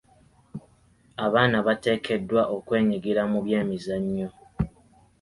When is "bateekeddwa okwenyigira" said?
1.67-3.21